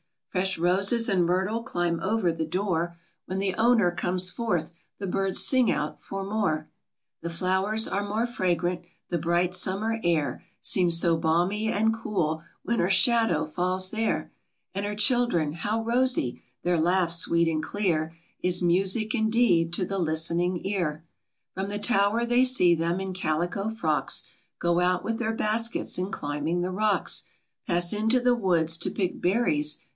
[0.31, 5.43] Fresh roses and myrtle climb over the door; When the owner comes forth, the birds
[5.43, 6.69] sing out the more.
[7.21, 12.79] The flowers are more fragrant; the bright summer air Seems so balmy and cool when
[12.79, 14.31] her shadow falls there;
[14.73, 16.41] And her children, how rosy!
[16.63, 21.03] Their laugh sweet and clear, Is music, indeed, to the listening ear.
[21.53, 24.23] From the tower they see them, in calico frocks,
[24.59, 27.23] Go out with their baskets, and climbing the rocks,
[27.67, 29.79] Pass into the woods to pick berries.